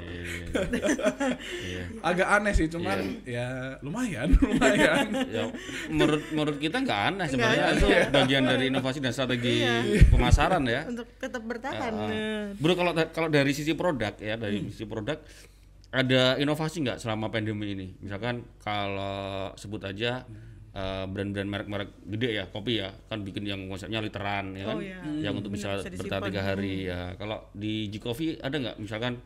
Iya, 0.00 0.22
iya. 0.24 0.46
Iya. 1.64 1.82
agak 2.00 2.28
aneh 2.40 2.52
sih 2.56 2.72
cuman 2.72 3.20
ya 3.28 3.76
lumayan 3.84 4.32
lumayan. 4.40 5.06
Ya 5.28 5.44
menurut 5.92 6.24
menurut 6.32 6.56
kita 6.56 6.80
nggak 6.80 7.00
aneh 7.12 7.26
sebenarnya. 7.28 7.64
aneh. 7.68 7.76
itu 7.76 7.86
bagian 8.08 8.42
dari 8.48 8.64
inovasi 8.72 8.98
dan 9.04 9.12
strategi 9.12 9.60
pemasaran 10.08 10.64
ya. 10.64 10.88
untuk 10.88 11.04
tetap 11.20 11.44
bertahan. 11.44 11.92
Ah, 11.92 12.00
ah. 12.00 12.08
Nah, 12.08 12.44
Bro 12.56 12.72
kalau 12.80 12.92
kalau 13.12 13.28
dari 13.28 13.52
sisi 13.52 13.76
produk 13.76 14.16
ya 14.16 14.40
dari 14.40 14.64
sisi 14.72 14.88
produk 14.88 15.20
ada 15.94 16.34
inovasi 16.36 16.82
nggak 16.82 16.98
selama 16.98 17.30
pandemi 17.30 17.70
ini? 17.70 17.94
Misalkan 17.96 18.42
kalau 18.58 19.48
sebut 19.54 19.78
aja 19.80 20.26
eh, 20.70 21.04
brand-brand 21.06 21.46
merek-merek 21.46 21.90
gede 22.04 22.30
ya 22.34 22.44
kopi 22.46 22.76
ya 22.76 22.90
kan 23.06 23.22
bikin 23.22 23.46
yang 23.46 23.62
konsepnya 23.64 23.98
literan 23.98 24.52
ya 24.52 24.66
kan 24.66 24.76
Oh, 24.76 24.82
iya. 24.82 24.98
yang 25.22 25.34
untuk 25.34 25.54
bisa, 25.54 25.78
Bisa 25.78 25.94
bertahan 25.94 26.22
tiga 26.26 26.42
hari 26.42 26.74
ya 26.84 27.14
kalau 27.14 27.46
di 27.54 27.86
G 27.86 27.96
Coffee 27.96 28.34
ada 28.36 28.52
nggak 28.52 28.76
misalkan 28.76 29.22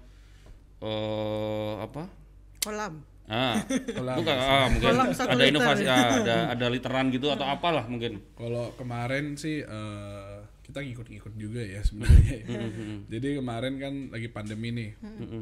eh 0.78 1.74
apa 1.80 2.04
kolam 2.60 3.00
ah 3.26 3.56
Kolam. 3.96 4.16
bukan 4.16 4.36
ah, 4.36 4.66
mungkin 4.68 4.88
Kolam 4.88 5.08
satu 5.10 5.28
ada 5.30 5.40
liter. 5.40 5.52
inovasi 5.52 5.84
ah, 5.84 6.08
ada 6.18 6.36
ada 6.52 6.66
literan 6.68 7.06
gitu 7.08 7.28
atau 7.28 7.44
apalah 7.44 7.84
mungkin 7.84 8.20
Kalau 8.34 8.72
kemarin 8.74 9.34
sih 9.34 9.60
eh, 9.60 10.37
kita 10.68 10.84
ngikut-ngikut 10.84 11.34
juga 11.40 11.64
ya 11.64 11.80
sebenarnya. 11.80 12.36
ya. 12.44 12.60
Jadi 13.16 13.28
kemarin 13.40 13.74
kan 13.80 13.94
lagi 14.12 14.28
pandemi 14.28 14.68
nih. 14.68 14.90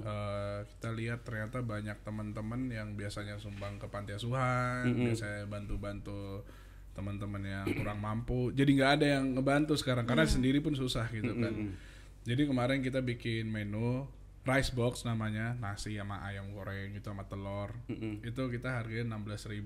Eh, 0.06 0.58
kita 0.70 0.88
lihat 0.94 1.26
ternyata 1.26 1.66
banyak 1.66 1.98
teman-teman 2.06 2.70
yang 2.70 2.94
biasanya 2.94 3.34
sumbang 3.42 3.82
ke 3.82 3.90
panti 3.90 4.14
asuhan, 4.14 4.86
biasanya 5.10 5.50
bantu-bantu 5.50 6.46
teman-teman 6.94 7.42
yang 7.42 7.66
kurang 7.74 7.98
mampu. 8.00 8.54
Jadi 8.54 8.70
nggak 8.78 8.92
ada 9.02 9.06
yang 9.18 9.34
ngebantu 9.34 9.74
sekarang 9.74 10.06
karena 10.06 10.24
sendiri 10.24 10.62
pun 10.62 10.78
susah 10.78 11.10
gitu 11.10 11.34
kan. 11.34 11.74
Jadi 12.22 12.42
kemarin 12.46 12.78
kita 12.80 13.02
bikin 13.02 13.50
menu 13.50 14.06
rice 14.46 14.70
box 14.70 15.02
namanya, 15.02 15.58
nasi 15.58 15.98
sama 15.98 16.22
ayam 16.22 16.54
goreng 16.54 16.94
itu 16.94 17.02
sama 17.02 17.26
telur. 17.26 17.74
Itu 18.22 18.46
kita 18.46 18.78
harganya 18.78 19.18
16.000 19.18 19.58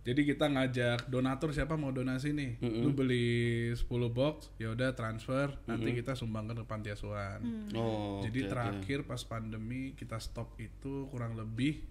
jadi 0.00 0.24
kita 0.24 0.48
ngajak 0.48 1.12
donatur 1.12 1.52
siapa 1.52 1.76
mau 1.76 1.92
donasi 1.92 2.32
nih, 2.32 2.56
lu 2.64 2.96
beli 2.96 3.68
10 3.76 3.84
box, 4.08 4.48
ya 4.56 4.72
udah 4.72 4.96
transfer, 4.96 5.52
nanti 5.68 5.92
kita 5.92 6.16
sumbangkan 6.16 6.56
ke 6.56 6.64
panti 6.64 6.88
asuhan. 6.88 7.68
oh 7.76 8.24
Jadi 8.24 8.40
oke. 8.44 8.48
terakhir 8.48 8.98
pas 9.04 9.20
pandemi 9.28 9.92
kita 9.92 10.16
stop 10.16 10.56
itu 10.56 11.04
kurang 11.12 11.36
lebih 11.36 11.84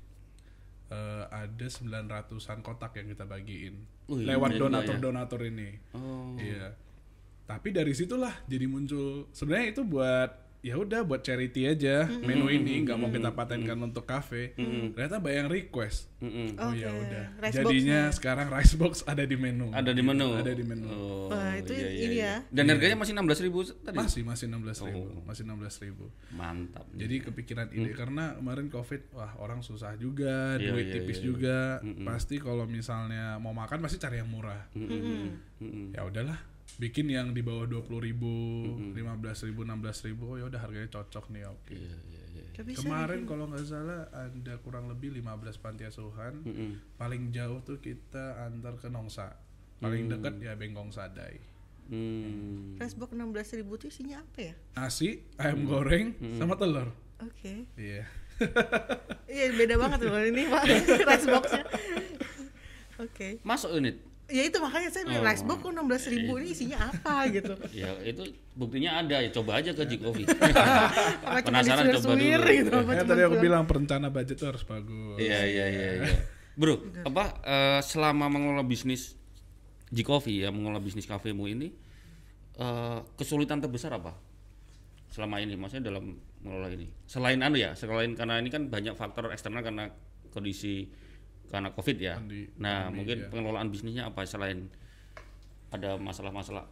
eh, 0.90 1.24
ada 1.30 1.68
900-an 1.70 2.66
kotak 2.66 2.98
yang 2.98 3.14
kita 3.14 3.30
bagiin 3.30 3.78
Wih, 4.10 4.26
lewat 4.26 4.58
banyak 4.58 4.58
juga 4.58 4.66
donatur-donatur 4.74 5.42
ini. 5.46 5.70
oh 5.94 6.34
Iya. 6.42 6.74
Tapi 7.46 7.70
dari 7.70 7.94
situlah 7.94 8.34
jadi 8.50 8.66
muncul 8.66 9.30
sebenarnya 9.34 9.68
itu 9.78 9.82
buat 9.86 10.49
ya 10.60 10.76
udah 10.76 11.02
buat 11.02 11.24
charity 11.24 11.64
aja 11.66 12.04
menu 12.20 12.52
ini 12.52 12.84
nggak 12.84 12.96
mau 12.96 13.08
kita 13.08 13.32
patenkan 13.32 13.80
untuk 13.80 14.04
kafe. 14.04 14.52
Ternyata 14.92 15.18
banyak 15.18 15.48
request. 15.48 16.12
Mm-mm. 16.20 16.60
Oh 16.60 16.76
Oke, 16.76 16.84
ya 16.84 16.92
udah. 16.92 17.26
Jadinya 17.48 18.12
sekarang 18.12 18.52
rice 18.52 18.76
box 18.76 19.08
ada 19.08 19.24
di 19.24 19.34
menu. 19.34 19.72
ada 19.72 19.90
di 19.90 20.00
Gitu, 20.00 20.12
menu 20.12 20.28
Ada 20.36 20.52
di 20.52 20.64
menu. 20.64 20.88
oh, 20.90 21.32
Wah, 21.32 21.56
itu 21.56 21.72
iya, 21.72 21.88
iya, 21.88 22.02
ini 22.02 22.16
iya. 22.20 22.34
ya. 22.44 22.52
dan 22.52 22.66
harganya 22.68 22.98
masih 22.98 23.14
enam 23.16 23.24
belas 23.24 23.40
ribu 23.40 23.64
tadi 23.64 23.96
Masih 23.96 24.22
masih 24.24 24.46
16.000 24.46 24.90
ribu, 24.90 25.00
Oh. 25.08 25.24
masih 25.24 25.44
16.000 25.46 25.86
ribu. 25.86 26.06
mantap 26.30 26.84
Jadi 26.92 27.16
kepikiran 27.24 27.68
ide 27.72 27.92
karena 27.94 28.36
kemarin 28.36 28.68
covid, 28.68 29.02
wah 29.12 29.32
orang 29.38 29.62
susah 29.62 29.96
juga, 29.96 30.60
Iya, 30.60 30.76
duit 30.76 30.86
iya, 30.88 30.94
tipis 31.00 31.20
iya, 31.20 31.26
juga. 31.26 31.58
Pasti 32.04 32.36
kalau 32.36 32.66
misalnya 32.66 33.38
mau 33.38 33.54
makan 33.54 33.80
pasti 33.80 33.96
cari 33.96 34.20
yang 34.20 34.28
murah. 34.28 34.68
Mm-mm. 34.76 35.96
Ya 35.96 36.04
udahlah, 36.04 36.40
bikin 36.78 37.10
yang 37.10 37.34
di 37.34 37.42
bawah 37.42 37.66
20.000 37.66 38.06
ribu, 38.06 38.34
15.000 38.94 39.50
ribu, 39.50 39.62
16.000 39.66 40.10
ribu. 40.14 40.24
Oh 40.30 40.38
ya 40.38 40.46
udah 40.46 40.60
harganya 40.62 40.90
cocok 40.94 41.34
nih. 41.34 41.44
Oke. 41.50 41.74
Iya, 41.74 41.98
iya, 42.12 42.24
iya. 42.36 42.46
Gak 42.54 42.66
bisa 42.68 42.86
Kemarin 42.86 43.22
kalau 43.26 43.50
nggak 43.50 43.66
salah 43.66 44.06
ada 44.12 44.54
kurang 44.62 44.92
lebih 44.92 45.16
15 45.16 45.64
panti 45.64 45.84
asuhan. 45.90 46.46
Mm-mm. 46.46 46.72
Paling 47.00 47.34
jauh 47.34 47.64
tuh 47.66 47.82
kita 47.82 48.46
antar 48.46 48.78
ke 48.78 48.92
Nongsa. 48.92 49.40
Paling 49.80 50.12
dekat 50.12 50.44
ya 50.44 50.54
Bengkong 50.60 50.92
Sadai. 50.92 51.40
Hmm. 51.90 52.78
Racebox 52.78 53.18
16.000 53.18 53.66
ribu 53.66 53.74
itu 53.82 53.90
isinya 53.90 54.22
apa 54.22 54.54
ya? 54.54 54.56
Nasi, 54.78 55.26
ayam 55.42 55.66
goreng, 55.66 56.14
sama 56.38 56.54
telur. 56.54 56.94
Oke. 57.18 57.66
Iya. 57.74 58.06
Iya 59.28 59.46
beda 59.52 59.76
banget 59.76 60.00
loh 60.08 60.22
ini 60.24 60.48
pak 60.48 60.64
Raceboxnya. 61.10 61.64
Oke. 63.00 63.40
masuk 63.48 63.80
unit 63.80 63.96
Ya 64.30 64.46
itu 64.46 64.58
makanya 64.62 64.90
saya 64.94 65.04
bilang 65.10 65.22
Oh. 65.22 65.28
Racebox 65.28 65.58
kok 65.60 65.72
16.000 65.74 66.14
ribu 66.14 66.32
ini 66.38 66.50
isinya 66.54 66.78
apa? 66.86 67.26
Gitu. 67.28 67.54
ya 67.74 67.90
itu 68.06 68.24
buktinya 68.54 69.02
ada. 69.02 69.26
Ya 69.26 69.30
coba 69.34 69.58
aja 69.58 69.74
ke 69.74 69.84
cuma 69.90 71.42
Penasaran 71.42 71.86
coba 71.98 72.14
dulu. 72.14 72.46
gitu 72.46 72.70
apa 72.72 72.92
Ya, 72.94 73.02
cuma 73.02 73.10
tadi 73.10 73.22
aku 73.26 73.38
bilang 73.42 73.64
perencana 73.66 74.08
budget 74.10 74.38
tuh 74.38 74.48
harus 74.54 74.64
bagus. 74.64 75.18
iya 75.18 75.40
iya 75.46 75.66
iya 75.68 75.90
iya. 76.06 76.16
Bro 76.54 76.78
apa 77.04 77.24
eh, 77.42 77.80
selama 77.82 78.30
mengelola 78.30 78.62
bisnis 78.62 79.16
Coffee 80.06 80.46
ya 80.46 80.54
mengelola 80.54 80.78
bisnis 80.78 81.10
kafemu 81.10 81.44
ini 81.50 81.68
eh, 82.56 83.00
kesulitan 83.18 83.58
terbesar 83.60 83.96
apa 83.96 84.14
selama 85.10 85.42
ini? 85.42 85.58
Maksudnya 85.58 85.90
dalam 85.90 86.14
mengelola 86.40 86.70
ini? 86.70 86.86
Selain 87.10 87.42
anu 87.42 87.58
ya 87.58 87.74
selain 87.74 88.14
karena 88.14 88.38
ini 88.38 88.54
kan 88.54 88.70
banyak 88.70 88.94
faktor 88.94 89.34
eksternal 89.34 89.66
karena 89.66 89.90
kondisi 90.30 90.86
karena 91.50 91.70
covid 91.70 91.98
ya 91.98 92.16
Pandi- 92.16 92.50
nah 92.56 92.86
pandemi, 92.86 92.96
mungkin 92.96 93.18
ya. 93.18 93.28
pengelolaan 93.28 93.68
bisnisnya 93.68 94.04
apa 94.06 94.22
selain 94.24 94.70
ada 95.70 95.98
masalah-masalah 95.98 96.66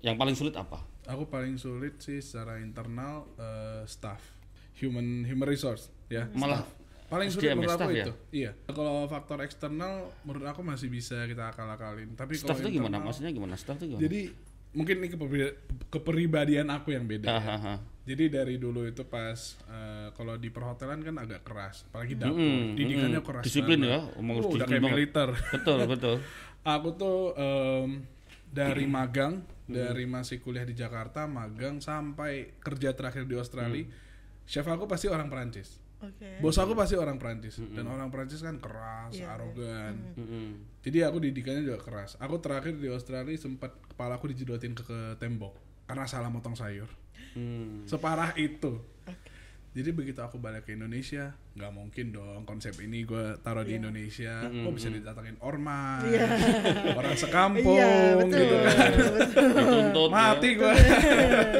yang 0.00 0.16
paling 0.16 0.32
sulit 0.32 0.52
apa 0.54 0.80
Aku 1.02 1.26
paling 1.26 1.58
sulit 1.58 1.98
sih 1.98 2.22
secara 2.22 2.62
internal 2.62 3.26
eh, 3.34 3.82
staff, 3.84 4.22
human 4.78 5.26
human 5.26 5.44
resource 5.44 5.90
ya. 6.06 6.30
Malah 6.30 6.62
staff. 6.62 7.10
paling 7.10 7.26
sulit 7.26 7.42
ya, 7.44 7.54
menurut 7.58 7.74
aku 7.76 7.90
ya? 7.90 8.04
itu. 8.06 8.14
Iya. 8.30 8.50
Kalau 8.66 9.10
faktor 9.10 9.42
eksternal 9.42 9.92
menurut 10.22 10.46
aku 10.46 10.62
masih 10.62 10.86
bisa 10.86 11.26
kita 11.26 11.50
akal-akalin. 11.50 12.14
Tapi 12.14 12.38
staff 12.38 12.54
kalau 12.54 12.62
itu 12.62 12.78
gimana 12.78 13.02
internal- 13.02 13.06
maksudnya 13.10 13.30
gimana 13.34 13.54
staff 13.58 13.82
itu 13.82 13.86
gimana 13.90 14.02
Jadi 14.06 14.20
mungkin 14.72 14.94
ini 15.02 15.08
keperibadian, 15.10 15.54
kepribadian 15.90 16.66
aku 16.70 16.88
yang 16.94 17.02
beda. 17.02 17.26
ya. 17.26 17.74
Jadi 18.02 18.24
dari 18.28 18.58
dulu 18.58 18.82
itu 18.82 19.06
pas 19.06 19.38
eh, 19.64 20.10
kalau 20.12 20.34
di 20.34 20.50
perhotelan 20.50 20.98
kan 21.00 21.16
agak 21.16 21.46
keras, 21.46 21.86
apalagi 21.86 22.18
dapur. 22.18 22.34
Mm-mm, 22.34 22.74
Didikannya 22.74 23.20
keras. 23.22 23.44
Disiplin 23.46 23.78
banget. 23.78 23.94
ya, 23.94 23.98
omong 24.18 24.36
Oh, 24.36 24.40
udah 24.42 24.46
disiplin 24.50 24.66
kayak 24.66 24.82
banget. 24.82 24.96
militer. 24.98 25.28
betul 25.52 25.78
betul 25.94 26.16
Aku 26.62 26.88
tuh 26.94 27.18
em, 27.34 28.02
dari 28.46 28.86
magang, 28.86 29.42
dari 29.64 30.04
masih 30.04 30.38
kuliah 30.38 30.62
di 30.62 30.74
Jakarta, 30.74 31.26
magang 31.26 31.78
sampai 31.78 32.54
kerja 32.58 32.90
terakhir 32.92 33.24
di 33.24 33.34
Australia. 33.34 33.86
Chef 34.42 34.62
aku 34.64 34.86
pasti 34.86 35.06
orang 35.06 35.26
Perancis. 35.26 35.78
Oke. 35.98 36.42
Bos 36.42 36.58
aku 36.58 36.74
pasti 36.74 36.98
orang 36.98 37.14
Perancis 37.14 37.62
dan 37.70 37.86
orang 37.86 38.10
Perancis 38.10 38.42
kan 38.42 38.58
keras, 38.58 39.14
Iya, 39.14 39.30
arogan. 39.32 39.94
Mm-mm. 40.18 40.46
Jadi 40.82 40.98
aku 41.02 41.22
didikannya 41.22 41.62
juga 41.62 41.78
keras. 41.78 42.18
Aku 42.18 42.42
terakhir 42.42 42.74
di 42.74 42.90
Australia 42.90 43.30
sempat 43.36 43.70
kepala 43.86 44.18
aku 44.18 44.26
dijedotin 44.26 44.74
ke, 44.74 44.82
ke 44.82 44.98
tembok 45.16 45.54
karena 45.92 46.08
salah 46.08 46.32
motong 46.32 46.56
sayur. 46.56 46.88
Hmm. 47.36 47.84
Separah 47.84 48.32
itu. 48.34 48.80
Jadi 49.72 49.88
begitu 49.88 50.20
aku 50.20 50.36
balik 50.36 50.68
ke 50.68 50.76
Indonesia, 50.76 51.32
nggak 51.52 51.72
mungkin 51.72 52.12
dong 52.12 52.44
konsep 52.44 52.76
ini 52.80 53.04
gue 53.04 53.40
taruh 53.40 53.60
di 53.60 53.76
Indonesia. 53.76 54.44
Kok 54.44 54.68
bisa 54.68 54.88
didatangin 54.88 55.36
ormas, 55.40 56.04
orang 57.00 57.16
sekampung, 57.16 57.76
Iya 57.76 58.20
betul. 58.20 58.36
gitu 58.36 58.56
kan. 58.60 58.90
betul. 58.92 59.48
dituntut 59.48 60.10
Mati 60.12 60.48
ya. 60.48 60.56
gue, 60.56 60.72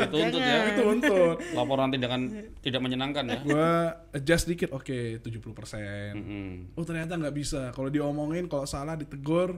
dituntut 0.04 0.42
ya 0.42 0.58
dituntut. 0.72 1.36
laporan 1.52 1.88
tindakan 1.88 2.22
tidak 2.60 2.80
menyenangkan 2.80 3.24
ya 3.28 3.38
Gue 3.40 3.68
adjust 4.12 4.44
dikit, 4.44 4.72
oke 4.72 5.20
70%. 5.20 6.12
Mm-mm. 6.12 6.76
Oh 6.76 6.84
ternyata 6.84 7.16
nggak 7.16 7.32
bisa. 7.32 7.72
Kalau 7.72 7.88
diomongin, 7.88 8.44
kalau 8.44 8.64
salah 8.64 8.92
ditegur, 8.92 9.56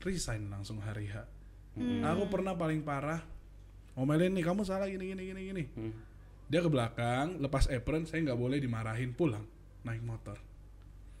resign 0.00 0.48
langsung 0.48 0.80
hari 0.80 1.08
H. 1.08 1.20
Aku 1.76 2.32
pernah 2.32 2.56
paling 2.56 2.80
parah, 2.80 3.20
ngomelin 3.96 4.36
nih 4.36 4.44
kamu 4.44 4.62
salah 4.62 4.86
gini 4.86 5.16
gini 5.16 5.22
gini 5.32 5.40
gini. 5.50 5.64
Hmm. 5.72 5.92
Dia 6.46 6.62
ke 6.62 6.70
belakang, 6.70 7.42
lepas 7.42 7.66
apron, 7.66 8.06
saya 8.06 8.22
nggak 8.22 8.38
boleh 8.38 8.62
dimarahin 8.62 9.10
pulang 9.16 9.42
naik 9.82 10.04
motor. 10.04 10.38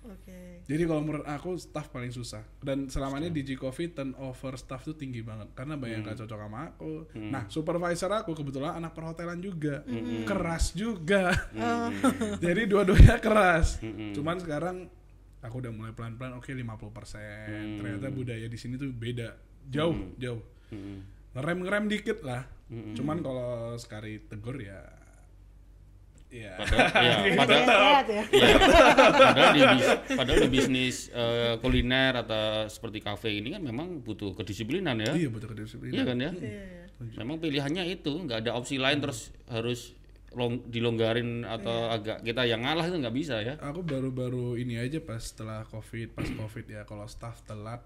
Oke. 0.06 0.62
Jadi 0.66 0.82
kalau 0.86 1.02
menurut 1.02 1.26
aku 1.26 1.58
staff 1.58 1.90
paling 1.90 2.14
susah. 2.14 2.42
Dan 2.62 2.86
selama 2.86 3.18
ini 3.18 3.34
di 3.34 3.42
G 3.42 3.58
Coffee 3.58 3.90
turnover 3.90 4.54
staff 4.54 4.86
tuh 4.86 4.94
tinggi 4.94 5.18
banget 5.18 5.50
karena 5.58 5.74
banyak 5.74 5.98
yang 5.98 6.06
gak 6.06 6.18
cocok 6.22 6.38
sama 6.38 6.58
aku. 6.70 6.92
Nah, 7.18 7.50
supervisor 7.50 8.10
aku 8.14 8.30
kebetulan 8.38 8.78
anak 8.78 8.94
perhotelan 8.94 9.42
juga. 9.42 9.82
Keras 10.22 10.78
juga. 10.78 11.34
Jadi 12.44 12.62
dua-duanya 12.70 13.18
keras. 13.18 13.82
Cuman 14.14 14.38
sekarang 14.38 14.86
aku 15.42 15.58
udah 15.62 15.72
mulai 15.74 15.90
pelan-pelan 15.90 16.38
oke 16.38 16.54
50%. 16.54 17.82
Ternyata 17.82 18.06
budaya 18.14 18.46
di 18.46 18.58
sini 18.58 18.78
tuh 18.78 18.90
beda. 18.94 19.34
Jauh, 19.66 20.14
jauh. 20.22 20.42
Mm-mm. 21.36 21.38
Ngerem-ngerem 21.38 21.84
dikit 21.86 22.18
lah. 22.22 22.48
Cuman 22.66 23.20
kalau 23.20 23.46
sekali 23.76 24.18
tegur 24.22 24.56
ya 24.56 24.80
Iya. 26.26 26.58
Padahal, 26.58 26.90
ya, 26.90 27.16
padahal, 27.38 27.64
ya. 28.10 28.22
Iya. 28.26 28.56
padahal 29.14 29.52
di 29.54 29.62
bis- 29.62 29.98
padahal 30.10 30.38
di 30.42 30.50
bisnis 30.50 30.96
eh, 31.08 31.54
kuliner 31.62 32.12
atau 32.18 32.66
seperti 32.66 32.98
kafe 32.98 33.30
ini 33.30 33.54
kan 33.54 33.62
memang 33.62 34.02
butuh 34.02 34.34
kedisiplinan 34.34 34.98
ya. 34.98 35.14
Iya 35.14 35.28
betul 35.30 35.54
kedisiplinan. 35.54 35.94
Iya 35.94 36.02
kan 36.02 36.16
ya? 36.18 36.30
Iya. 36.34 36.64
Memang 37.16 37.38
pilihannya 37.38 37.84
itu 37.86 38.10
nggak 38.18 38.42
ada 38.42 38.52
opsi 38.52 38.74
lain 38.74 38.98
terus 38.98 39.30
harus 39.46 39.94
long, 40.34 40.60
dilonggarin 40.66 41.46
atau 41.46 41.88
agak 41.88 42.20
kita 42.20 42.42
yang 42.42 42.60
ngalah 42.60 42.84
itu 42.84 42.98
nggak 42.98 43.16
bisa 43.16 43.36
ya. 43.40 43.54
Aku 43.62 43.86
baru-baru 43.86 44.58
ini 44.58 44.76
aja 44.76 44.98
pas 44.98 45.22
setelah 45.22 45.62
covid, 45.64 46.10
pas 46.10 46.26
covid 46.26 46.66
ya 46.66 46.82
kalau 46.82 47.06
staff 47.06 47.38
telat 47.46 47.80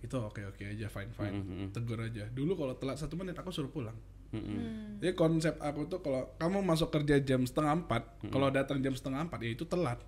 itu 0.00 0.16
oke 0.16 0.40
oke 0.56 0.64
aja 0.64 0.88
fine 0.88 1.12
fine, 1.12 1.68
tegur 1.76 2.00
aja. 2.00 2.24
Dulu 2.32 2.56
kalau 2.56 2.74
telat 2.80 2.96
satu 2.96 3.20
menit 3.20 3.36
aku 3.36 3.52
suruh 3.52 3.68
pulang. 3.68 3.96
Mm-mm. 4.30 5.02
Jadi 5.02 5.12
konsep 5.18 5.58
aku 5.58 5.90
tuh 5.90 6.00
kalau 6.06 6.30
kamu 6.38 6.62
masuk 6.62 6.94
kerja 6.94 7.18
jam 7.18 7.42
setengah 7.42 7.82
empat, 7.82 8.30
kalau 8.30 8.48
datang 8.48 8.78
jam 8.78 8.94
setengah 8.94 9.26
empat 9.26 9.42
ya 9.42 9.50
itu 9.52 9.66
telat. 9.66 9.98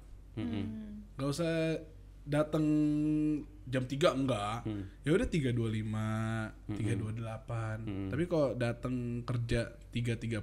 Gak 1.18 1.28
usah 1.28 1.82
datang 2.22 2.64
jam 3.66 3.82
3 3.82 3.98
enggak. 4.14 4.62
Ya 5.02 5.10
udah 5.12 5.28
3.25, 5.28 5.58
3.28. 6.78 8.14
Tapi 8.14 8.24
kalau 8.30 8.48
datang 8.54 9.26
kerja 9.26 9.74
3.30 9.90 10.38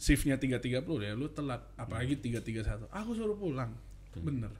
shiftnya 0.00 0.40
3.30 0.40 0.80
ya 1.04 1.12
lu 1.12 1.28
telat. 1.30 1.60
Apalagi 1.76 2.18
3.31 2.18 2.88
aku 2.88 3.10
suruh 3.14 3.36
pulang. 3.36 3.76
Bener 4.16 4.50